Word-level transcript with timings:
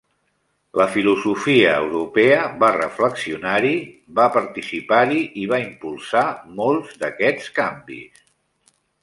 La 0.81 0.85
filosofia 0.93 1.73
europea 1.81 2.39
va 2.63 2.69
reflexionar-hi, 2.77 3.75
va 4.21 4.25
participar-hi 4.39 5.21
i 5.43 5.45
va 5.53 5.61
impulsar 5.67 6.25
molts 6.63 6.99
d'aquests 7.05 7.55
canvis. 7.61 8.27